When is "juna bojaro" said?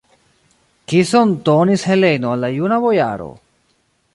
2.57-3.29